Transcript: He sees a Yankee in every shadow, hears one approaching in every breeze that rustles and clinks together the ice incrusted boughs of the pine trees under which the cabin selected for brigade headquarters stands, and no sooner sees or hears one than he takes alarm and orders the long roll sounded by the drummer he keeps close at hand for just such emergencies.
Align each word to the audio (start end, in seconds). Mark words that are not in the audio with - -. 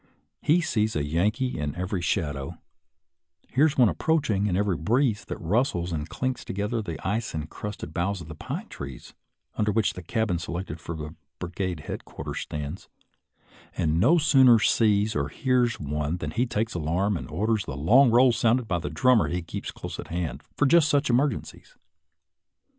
He 0.41 0.61
sees 0.61 0.95
a 0.95 1.03
Yankee 1.03 1.59
in 1.59 1.75
every 1.75 2.01
shadow, 2.01 2.57
hears 3.47 3.77
one 3.77 3.87
approaching 3.87 4.47
in 4.47 4.57
every 4.57 4.75
breeze 4.75 5.23
that 5.25 5.37
rustles 5.37 5.91
and 5.91 6.09
clinks 6.09 6.43
together 6.43 6.81
the 6.81 6.97
ice 7.07 7.35
incrusted 7.35 7.93
boughs 7.93 8.19
of 8.19 8.27
the 8.27 8.33
pine 8.33 8.67
trees 8.67 9.13
under 9.55 9.71
which 9.71 9.93
the 9.93 10.01
cabin 10.01 10.39
selected 10.39 10.79
for 10.79 11.13
brigade 11.37 11.81
headquarters 11.81 12.39
stands, 12.39 12.89
and 13.77 13.99
no 13.99 14.17
sooner 14.17 14.57
sees 14.57 15.15
or 15.15 15.27
hears 15.29 15.79
one 15.79 16.17
than 16.17 16.31
he 16.31 16.47
takes 16.47 16.73
alarm 16.73 17.15
and 17.15 17.29
orders 17.29 17.65
the 17.65 17.77
long 17.77 18.09
roll 18.09 18.31
sounded 18.31 18.67
by 18.67 18.79
the 18.79 18.89
drummer 18.89 19.27
he 19.27 19.43
keeps 19.43 19.69
close 19.69 19.99
at 19.99 20.07
hand 20.07 20.41
for 20.57 20.65
just 20.65 20.89
such 20.89 21.11
emergencies. 21.11 21.77